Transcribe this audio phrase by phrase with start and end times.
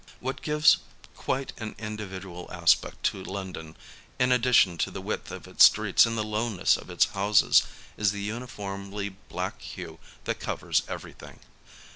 [0.19, 0.77] What gives
[1.15, 3.77] quite an individual aspect to London,
[4.17, 7.61] in ad dition to the width of its streets and the lowness of its houses,
[7.97, 11.39] is the uniformly black hue that covers everything.